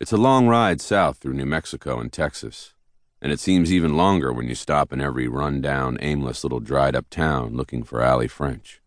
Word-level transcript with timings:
It's 0.00 0.12
a 0.12 0.16
long 0.16 0.46
ride 0.46 0.80
south 0.80 1.18
through 1.18 1.32
New 1.32 1.44
Mexico 1.44 1.98
and 1.98 2.12
Texas, 2.12 2.72
and 3.20 3.32
it 3.32 3.40
seems 3.40 3.72
even 3.72 3.96
longer 3.96 4.32
when 4.32 4.46
you 4.46 4.54
stop 4.54 4.92
in 4.92 5.00
every 5.00 5.26
run 5.26 5.60
down, 5.60 5.98
aimless 6.00 6.44
little 6.44 6.60
dried 6.60 6.94
up 6.94 7.10
town 7.10 7.56
looking 7.56 7.82
for 7.82 8.00
Allie 8.00 8.28
French. 8.28 8.80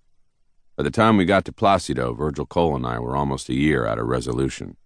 By 0.78 0.84
the 0.84 0.90
time 0.90 1.18
we 1.18 1.26
got 1.26 1.44
to 1.46 1.52
Placido, 1.52 2.14
Virgil 2.14 2.46
Cole 2.46 2.78
and 2.78 2.86
I 2.86 2.98
were 2.98 3.18
almost 3.18 3.50
a 3.50 3.54
year 3.54 3.86
out 3.86 4.00
of 4.00 4.08
resolution. 4.08 4.78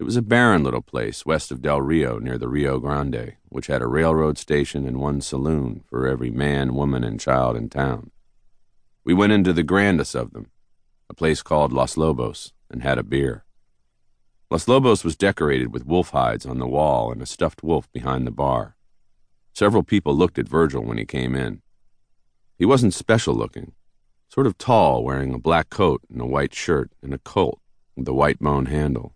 It 0.00 0.02
was 0.02 0.16
a 0.16 0.22
barren 0.22 0.64
little 0.64 0.82
place 0.82 1.24
west 1.24 1.52
of 1.52 1.62
Del 1.62 1.82
Rio 1.82 2.18
near 2.18 2.36
the 2.36 2.48
Rio 2.48 2.80
Grande, 2.80 3.36
which 3.48 3.68
had 3.68 3.80
a 3.80 3.86
railroad 3.86 4.38
station 4.38 4.88
and 4.88 4.98
one 4.98 5.20
saloon 5.20 5.84
for 5.88 6.08
every 6.08 6.32
man, 6.32 6.74
woman, 6.74 7.04
and 7.04 7.20
child 7.20 7.56
in 7.56 7.68
town. 7.68 8.10
We 9.04 9.14
went 9.14 9.32
into 9.32 9.52
the 9.52 9.62
grandest 9.62 10.16
of 10.16 10.32
them, 10.32 10.50
a 11.08 11.14
place 11.14 11.42
called 11.44 11.72
Los 11.72 11.96
Lobos, 11.96 12.52
and 12.68 12.82
had 12.82 12.98
a 12.98 13.04
beer. 13.04 13.44
Los 14.50 14.66
Lobos 14.66 15.04
was 15.04 15.14
decorated 15.14 15.74
with 15.74 15.84
wolf 15.84 16.10
hides 16.10 16.46
on 16.46 16.58
the 16.58 16.66
wall 16.66 17.12
and 17.12 17.20
a 17.20 17.26
stuffed 17.26 17.62
wolf 17.62 17.92
behind 17.92 18.26
the 18.26 18.30
bar. 18.30 18.76
Several 19.52 19.82
people 19.82 20.16
looked 20.16 20.38
at 20.38 20.48
Virgil 20.48 20.82
when 20.82 20.96
he 20.96 21.04
came 21.04 21.34
in. 21.34 21.60
He 22.56 22.64
wasn't 22.64 22.94
special 22.94 23.34
looking, 23.34 23.72
sort 24.28 24.46
of 24.46 24.56
tall, 24.56 25.04
wearing 25.04 25.34
a 25.34 25.38
black 25.38 25.68
coat 25.68 26.00
and 26.10 26.20
a 26.22 26.26
white 26.26 26.54
shirt 26.54 26.90
and 27.02 27.12
a 27.12 27.18
Colt 27.18 27.60
with 27.94 28.08
a 28.08 28.14
white 28.14 28.38
bone 28.38 28.66
handle. 28.66 29.14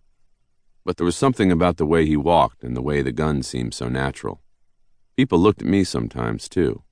But 0.85 0.97
there 0.97 1.05
was 1.05 1.15
something 1.15 1.51
about 1.51 1.77
the 1.77 1.85
way 1.85 2.05
he 2.05 2.17
walked 2.17 2.63
and 2.63 2.77
the 2.77 2.81
way 2.81 3.01
the 3.01 3.11
gun 3.11 3.41
seemed 3.41 3.73
so 3.73 3.89
natural. 3.89 4.41
People 5.17 5.39
looked 5.39 5.61
at 5.61 5.67
me 5.67 5.83
sometimes, 5.83 6.47
too, 6.47 6.83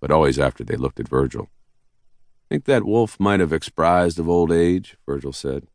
but 0.00 0.10
always 0.10 0.38
after 0.38 0.64
they 0.64 0.76
looked 0.76 0.98
at 0.98 1.08
Virgil. 1.08 1.48
Think 2.48 2.64
that 2.64 2.84
wolf 2.84 3.20
might 3.20 3.40
have 3.40 3.52
exprised 3.52 4.18
of 4.18 4.28
old 4.28 4.50
age, 4.50 4.96
Virgil 5.06 5.32
said. 5.32 5.68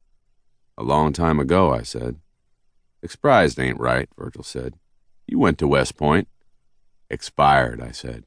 A 0.77 0.83
long 0.83 1.11
time 1.11 1.39
ago, 1.39 1.73
I 1.73 1.81
said. 1.81 2.17
Exprised 3.01 3.59
ain't 3.59 3.79
right, 3.79 4.09
Virgil 4.17 4.43
said. 4.43 4.75
You 5.25 5.39
went 5.39 5.57
to 5.59 5.67
West 5.67 5.97
Point. 5.97 6.27
Expired, 7.09 7.81
I 7.81 7.91
said. 7.91 8.25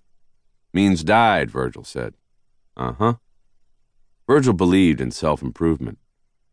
Means 0.73 1.05
died, 1.05 1.51
Virgil 1.51 1.85
said. 1.85 2.15
Uh 2.77 2.93
huh. 2.93 3.15
Virgil 4.27 4.53
believed 4.53 5.01
in 5.01 5.11
self 5.11 5.43
improvement. 5.43 5.99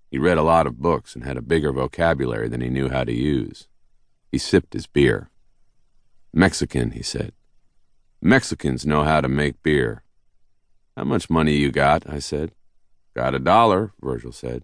He 0.09 0.17
read 0.17 0.37
a 0.37 0.43
lot 0.43 0.67
of 0.67 0.79
books 0.81 1.15
and 1.15 1.23
had 1.23 1.37
a 1.37 1.41
bigger 1.41 1.71
vocabulary 1.71 2.47
than 2.47 2.61
he 2.61 2.69
knew 2.69 2.89
how 2.89 3.03
to 3.03 3.13
use. 3.13 3.67
He 4.31 4.37
sipped 4.37 4.73
his 4.73 4.87
beer. 4.87 5.29
Mexican, 6.33 6.91
he 6.91 7.03
said. 7.03 7.33
Mexicans 8.21 8.85
know 8.85 9.03
how 9.03 9.21
to 9.21 9.27
make 9.27 9.63
beer. 9.63 10.03
How 10.95 11.03
much 11.03 11.29
money 11.29 11.55
you 11.55 11.71
got? 11.71 12.09
I 12.09 12.19
said. 12.19 12.51
Got 13.15 13.35
a 13.35 13.39
dollar, 13.39 13.93
Virgil 14.01 14.31
said. 14.31 14.63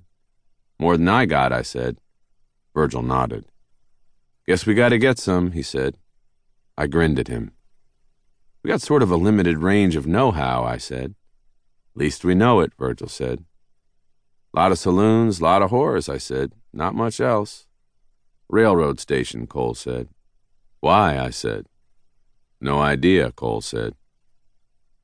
More 0.79 0.97
than 0.97 1.07
I 1.07 1.25
got, 1.25 1.51
I 1.51 1.61
said. 1.61 1.97
Virgil 2.73 3.01
nodded. 3.01 3.45
Guess 4.47 4.65
we 4.65 4.73
gotta 4.73 4.97
get 4.97 5.19
some, 5.19 5.51
he 5.51 5.61
said. 5.61 5.97
I 6.77 6.87
grinned 6.87 7.19
at 7.19 7.27
him. 7.27 7.51
We 8.63 8.69
got 8.69 8.81
sort 8.81 9.03
of 9.03 9.11
a 9.11 9.17
limited 9.17 9.57
range 9.57 9.95
of 9.95 10.07
know 10.07 10.31
how, 10.31 10.63
I 10.63 10.77
said. 10.77 11.15
Least 11.95 12.25
we 12.25 12.33
know 12.33 12.59
it, 12.59 12.73
Virgil 12.77 13.07
said. 13.07 13.45
Lot 14.53 14.71
of 14.71 14.79
saloons, 14.79 15.41
lot 15.41 15.61
of 15.61 15.71
whores, 15.71 16.07
I 16.07 16.17
said. 16.17 16.53
Not 16.71 16.95
much 16.95 17.19
else. 17.19 17.67
Railroad 18.49 18.99
station, 18.99 19.47
Cole 19.47 19.75
said. 19.75 20.09
Why? 20.79 21.17
I 21.19 21.29
said. 21.29 21.67
No 22.59 22.79
idea, 22.79 23.31
Cole 23.31 23.61
said. 23.61 23.95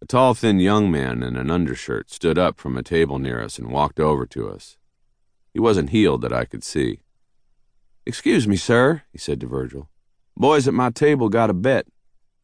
A 0.02 0.06
tall, 0.06 0.34
thin 0.34 0.60
young 0.60 0.90
man 0.90 1.24
in 1.24 1.36
an 1.36 1.52
undershirt 1.52 2.10
stood 2.10 2.38
up 2.38 2.58
from 2.58 2.78
a 2.78 2.84
table 2.84 3.20
near 3.20 3.42
us 3.42 3.60
and 3.60 3.72
walked 3.72 4.00
over 4.00 4.26
to 4.28 4.50
us. 4.50 4.78
He 5.54 5.60
wasn't 5.60 5.90
heeled 5.90 6.22
that 6.22 6.34
I 6.34 6.46
could 6.46 6.64
see. 6.64 7.00
Excuse 8.06 8.48
me, 8.48 8.56
sir, 8.56 9.04
he 9.12 9.18
said 9.18 9.40
to 9.42 9.48
Virgil. 9.48 9.90
Boys 10.36 10.68
at 10.68 10.74
my 10.74 10.90
table 10.90 11.30
got 11.30 11.50
a 11.50 11.54
bet. 11.54 11.88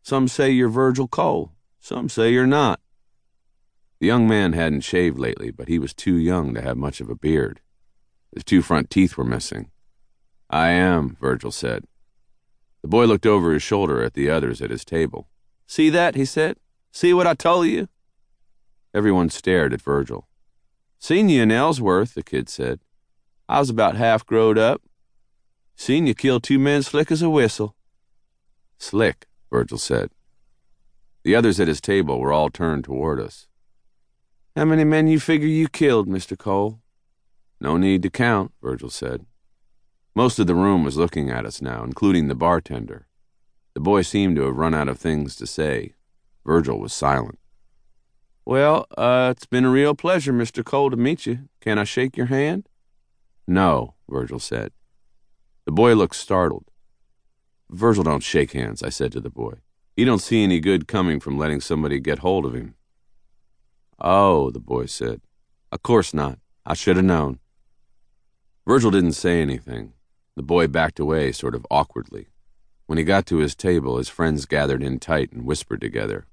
Some 0.03 0.27
say 0.27 0.51
you're 0.51 0.69
Virgil 0.69 1.07
Cole. 1.07 1.53
Some 1.79 2.09
say 2.09 2.31
you're 2.31 2.45
not. 2.45 2.79
The 3.99 4.07
young 4.07 4.27
man 4.27 4.53
hadn't 4.53 4.81
shaved 4.81 5.17
lately, 5.17 5.51
but 5.51 5.67
he 5.67 5.79
was 5.79 5.93
too 5.93 6.15
young 6.15 6.53
to 6.53 6.61
have 6.61 6.77
much 6.77 6.99
of 6.99 7.09
a 7.09 7.15
beard. 7.15 7.61
His 8.33 8.43
two 8.43 8.61
front 8.61 8.89
teeth 8.89 9.17
were 9.17 9.23
missing. 9.23 9.71
I 10.49 10.69
am, 10.69 11.17
Virgil 11.19 11.51
said. 11.51 11.85
The 12.81 12.87
boy 12.87 13.05
looked 13.05 13.25
over 13.25 13.51
his 13.53 13.63
shoulder 13.63 14.03
at 14.03 14.13
the 14.13 14.29
others 14.29 14.61
at 14.61 14.69
his 14.69 14.85
table. 14.85 15.27
See 15.65 15.89
that? 15.89 16.15
he 16.15 16.25
said. 16.25 16.57
See 16.91 17.13
what 17.13 17.27
I 17.27 17.33
told 17.33 17.67
you? 17.67 17.87
Everyone 18.93 19.29
stared 19.29 19.73
at 19.73 19.81
Virgil. 19.81 20.27
Seen 20.99 21.29
you 21.29 21.41
in 21.41 21.51
Ellsworth, 21.51 22.13
the 22.13 22.23
kid 22.23 22.47
said. 22.49 22.81
I 23.47 23.59
was 23.59 23.69
about 23.69 23.95
half 23.95 24.25
growed 24.25 24.57
up. 24.57 24.81
Seen 25.75 26.07
you 26.07 26.15
kill 26.15 26.39
two 26.39 26.57
men 26.57 26.83
slick 26.83 27.11
as 27.11 27.21
a 27.21 27.29
whistle. 27.29 27.75
Slick, 28.79 29.27
Virgil 29.51 29.77
said. 29.77 30.09
The 31.23 31.35
others 31.35 31.59
at 31.59 31.67
his 31.67 31.81
table 31.81 32.19
were 32.19 32.33
all 32.33 32.49
turned 32.49 32.83
toward 32.85 33.19
us. 33.19 33.47
How 34.55 34.65
many 34.65 34.83
men 34.83 35.07
you 35.07 35.19
figure 35.19 35.47
you 35.47 35.67
killed, 35.67 36.07
Mr. 36.07 36.37
Cole? 36.37 36.79
No 37.59 37.77
need 37.77 38.03
to 38.03 38.09
count, 38.09 38.51
Virgil 38.61 38.89
said. 38.89 39.25
Most 40.15 40.39
of 40.39 40.47
the 40.47 40.55
room 40.55 40.83
was 40.83 40.97
looking 40.97 41.29
at 41.29 41.45
us 41.45 41.61
now, 41.61 41.83
including 41.83 42.27
the 42.27 42.35
bartender. 42.35 43.07
The 43.73 43.81
boy 43.81 44.01
seemed 44.03 44.37
to 44.37 44.43
have 44.43 44.55
run 44.55 44.73
out 44.73 44.87
of 44.87 44.97
things 44.97 45.35
to 45.35 45.45
say. 45.45 45.93
Virgil 46.45 46.79
was 46.79 46.93
silent. 46.93 47.39
Well, 48.45 48.85
uh, 48.97 49.33
it's 49.35 49.45
been 49.45 49.65
a 49.65 49.69
real 49.69 49.95
pleasure, 49.95 50.31
Mr. 50.31 50.63
Cole, 50.63 50.91
to 50.91 50.95
meet 50.95 51.25
you. 51.25 51.49
Can 51.59 51.77
I 51.77 51.83
shake 51.83 52.15
your 52.15 52.27
hand? 52.27 52.69
No, 53.47 53.95
Virgil 54.09 54.39
said. 54.39 54.71
The 55.65 55.71
boy 55.71 55.93
looked 55.93 56.15
startled. 56.15 56.65
Virgil 57.69 58.03
don't 58.03 58.23
shake 58.23 58.51
hands, 58.51 58.83
I 58.83 58.89
said 58.89 59.11
to 59.13 59.19
the 59.19 59.29
boy. 59.29 59.55
He 59.95 60.05
don't 60.05 60.19
see 60.19 60.43
any 60.43 60.59
good 60.59 60.87
coming 60.87 61.19
from 61.19 61.37
letting 61.37 61.61
somebody 61.61 61.99
get 61.99 62.19
hold 62.19 62.45
of 62.45 62.53
him. 62.53 62.75
Oh, 63.99 64.51
the 64.51 64.59
boy 64.59 64.87
said. 64.87 65.21
Of 65.71 65.83
course 65.83 66.13
not. 66.13 66.39
I 66.65 66.73
should 66.73 66.97
have 66.97 67.05
known. 67.05 67.39
Virgil 68.67 68.91
didn't 68.91 69.13
say 69.13 69.41
anything. 69.41 69.93
The 70.35 70.43
boy 70.43 70.67
backed 70.67 70.99
away 70.99 71.31
sort 71.31 71.55
of 71.55 71.65
awkwardly. 71.71 72.27
When 72.87 72.97
he 72.97 73.03
got 73.03 73.25
to 73.27 73.37
his 73.37 73.55
table, 73.55 73.97
his 73.97 74.09
friends 74.09 74.45
gathered 74.45 74.83
in 74.83 74.99
tight 74.99 75.31
and 75.31 75.45
whispered 75.45 75.81
together. 75.81 76.27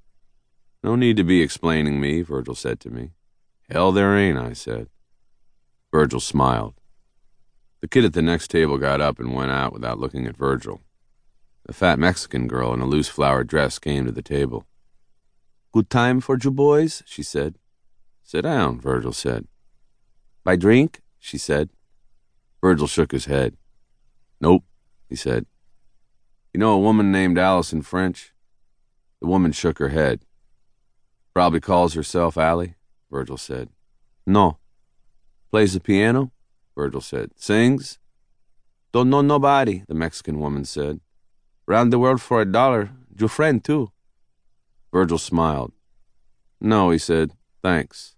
No 0.82 0.96
need 0.96 1.16
to 1.18 1.24
be 1.24 1.40
explaining 1.40 2.00
me, 2.00 2.22
Virgil 2.22 2.54
said 2.54 2.80
to 2.80 2.90
me. 2.90 3.12
Hell, 3.70 3.92
there 3.92 4.16
ain't, 4.16 4.38
I 4.38 4.52
said. 4.52 4.88
Virgil 5.92 6.20
smiled. 6.20 6.74
The 7.82 7.88
kid 7.88 8.04
at 8.04 8.12
the 8.12 8.22
next 8.22 8.48
table 8.48 8.78
got 8.78 9.00
up 9.00 9.18
and 9.18 9.34
went 9.34 9.50
out 9.50 9.72
without 9.72 9.98
looking 9.98 10.26
at 10.26 10.36
Virgil. 10.36 10.80
The 11.66 11.72
fat 11.72 11.98
Mexican 11.98 12.46
girl 12.46 12.72
in 12.72 12.80
a 12.80 12.86
loose 12.86 13.08
flowered 13.08 13.48
dress 13.48 13.80
came 13.80 14.06
to 14.06 14.12
the 14.12 14.22
table. 14.22 14.66
Good 15.72 15.90
time 15.90 16.20
for 16.20 16.38
you 16.40 16.52
boys? 16.52 17.02
she 17.06 17.24
said. 17.24 17.58
Sit 18.22 18.42
down, 18.42 18.80
Virgil 18.80 19.12
said. 19.12 19.48
Buy 20.44 20.54
drink? 20.54 21.00
she 21.18 21.36
said. 21.36 21.70
Virgil 22.60 22.86
shook 22.86 23.10
his 23.10 23.24
head. 23.24 23.56
Nope, 24.40 24.64
he 25.08 25.16
said. 25.16 25.46
You 26.54 26.60
know 26.60 26.74
a 26.74 26.78
woman 26.78 27.10
named 27.10 27.36
Allison 27.36 27.82
French? 27.82 28.32
The 29.20 29.26
woman 29.26 29.50
shook 29.50 29.78
her 29.78 29.88
head. 29.88 30.24
Probably 31.34 31.60
calls 31.60 31.94
herself 31.94 32.38
Allie, 32.38 32.76
Virgil 33.10 33.36
said. 33.36 33.70
No. 34.24 34.58
Plays 35.50 35.74
the 35.74 35.80
piano? 35.80 36.30
Virgil 36.74 37.00
said. 37.00 37.30
Sings? 37.36 37.98
Don't 38.92 39.10
know 39.10 39.22
nobody, 39.22 39.82
the 39.88 39.94
Mexican 39.94 40.38
woman 40.38 40.64
said. 40.64 41.00
Round 41.66 41.92
the 41.92 41.98
world 41.98 42.20
for 42.20 42.40
a 42.40 42.44
dollar. 42.44 42.90
Your 43.18 43.28
friend, 43.28 43.62
too. 43.62 43.92
Virgil 44.92 45.18
smiled. 45.18 45.72
No, 46.60 46.90
he 46.90 46.98
said. 46.98 47.32
Thanks. 47.62 48.14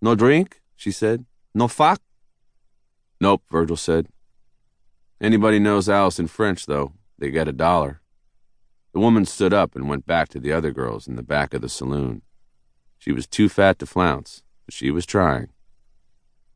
No 0.00 0.14
drink? 0.14 0.60
she 0.76 0.90
said. 0.90 1.24
No 1.54 1.66
fuck? 1.66 2.00
Nope, 3.20 3.42
Virgil 3.50 3.76
said. 3.76 4.08
Anybody 5.20 5.58
knows 5.58 5.88
Allison 5.88 6.28
French, 6.28 6.66
though. 6.66 6.92
They 7.18 7.30
get 7.30 7.48
a 7.48 7.52
dollar. 7.52 8.00
The 8.92 9.00
woman 9.00 9.24
stood 9.24 9.52
up 9.52 9.74
and 9.74 9.88
went 9.88 10.06
back 10.06 10.28
to 10.30 10.40
the 10.40 10.52
other 10.52 10.70
girls 10.70 11.08
in 11.08 11.16
the 11.16 11.22
back 11.22 11.52
of 11.52 11.60
the 11.60 11.68
saloon. 11.68 12.22
She 12.98 13.12
was 13.12 13.26
too 13.26 13.48
fat 13.48 13.78
to 13.80 13.86
flounce, 13.86 14.42
but 14.66 14.74
she 14.74 14.90
was 14.90 15.04
trying. 15.04 15.48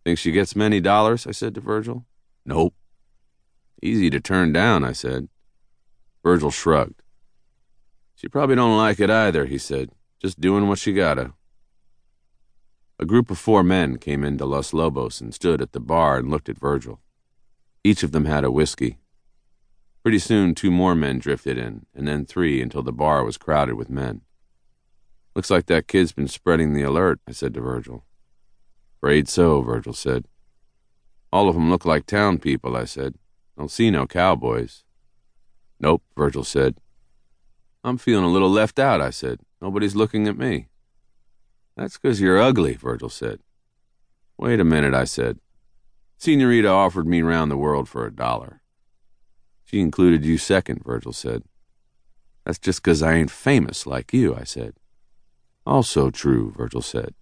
Think 0.05 0.19
she 0.19 0.33
gets 0.33 0.57
many 0.57 0.81
dollars? 0.81 1.27
I 1.27 1.31
said 1.31 1.55
to 1.55 1.61
Virgil. 1.61 2.07
Nope. 2.45 2.75
Easy 3.83 4.11
to 4.11 4.21
turn 4.21 4.53
down, 4.53 4.85
I 4.85 4.93
said. 4.93 5.29
Virgil 6.23 6.51
shrugged. 6.51 7.03
She 8.15 8.29
probably 8.29 8.57
don't 8.57 8.77
like 8.77 9.01
it 9.01 9.11
either, 9.11 9.47
he 9.47 9.59
said. 9.59 9.91
Just 10.21 10.41
doing 10.41 10.69
what 10.69 10.79
she 10.79 10.93
gotta. 10.93 11.35
A 12.99 13.05
group 13.05 13.31
of 13.31 13.39
four 13.39 13.65
men 13.65 13.99
came 13.99 14.23
into 14.23 14.45
Los 14.45 14.73
Lobos 14.73 15.21
and 15.21 15.35
stood 15.35 15.61
at 15.61 15.73
the 15.73 15.81
bar 15.81 16.19
and 16.19 16.31
looked 16.31 16.49
at 16.49 16.59
Virgil. 16.59 17.01
Each 17.83 18.05
of 18.05 18.13
them 18.13 18.27
had 18.27 18.45
a 18.45 18.51
whiskey. 18.51 18.99
Pretty 20.03 20.21
soon, 20.21 20.55
two 20.55 20.71
more 20.71 20.95
men 20.95 21.19
drifted 21.19 21.59
in, 21.59 21.87
and 21.95 22.07
then 22.07 22.25
three 22.25 22.61
until 22.63 22.83
the 22.83 22.93
bar 22.93 23.25
was 23.25 23.37
crowded 23.37 23.75
with 23.75 23.91
men. 23.91 24.21
Looks 25.35 25.51
like 25.51 25.67
that 25.67 25.89
kid's 25.89 26.13
been 26.13 26.29
spreading 26.29 26.75
the 26.75 26.83
alert, 26.83 27.21
I 27.27 27.33
said 27.33 27.55
to 27.55 27.61
Virgil. 27.61 28.05
Afraid 29.03 29.29
so, 29.29 29.63
Virgil 29.63 29.95
said. 29.95 30.27
All 31.33 31.49
of 31.49 31.57
them 31.57 31.71
look 31.71 31.85
like 31.85 32.07
town 32.07 32.39
people, 32.39 32.77
I 32.77 32.85
said. 32.85 33.17
Don't 33.59 33.69
see 33.69 33.91
no 33.91 34.07
cowboys. 34.07 34.85
Nope, 35.81 36.05
Virgil 36.17 36.45
said. 36.45 36.77
I'm 37.83 37.99
feeling 37.99 38.25
a 38.25 38.29
little 38.31 38.49
left 38.49 38.79
out, 38.79 39.01
I 39.01 39.11
said. 39.11 39.41
Nobody's 39.61 39.97
looking 39.97 40.29
at 40.29 40.39
me. 40.39 40.69
That's 41.77 41.99
'cause 41.99 42.21
you're 42.21 42.41
ugly, 42.41 42.75
Virgil 42.75 43.09
said. 43.09 43.41
Wait 44.39 44.61
a 44.61 44.65
minute, 44.65 44.95
I 44.95 45.03
said. 45.03 45.41
Senorita 46.17 46.69
offered 46.69 47.09
me 47.09 47.23
round 47.23 47.51
the 47.51 47.57
world 47.57 47.89
for 47.89 48.07
a 48.07 48.15
dollar. 48.15 48.63
She 49.65 49.81
included 49.81 50.25
you 50.25 50.39
second, 50.39 50.85
Virgil 50.85 51.13
said. 51.13 51.43
That's 52.45 52.61
just 52.61 52.85
'cause 52.85 53.03
I 53.03 53.15
ain't 53.15 53.33
famous 53.33 53.85
like 53.85 54.13
you, 54.13 54.37
I 54.37 54.45
said. 54.45 54.75
Also 55.67 56.09
true, 56.11 56.53
Virgil 56.53 56.83
said, 56.83 57.17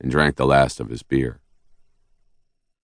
and 0.00 0.10
drank 0.10 0.36
the 0.36 0.46
last 0.46 0.80
of 0.80 0.88
his 0.88 1.02
beer. 1.02 1.40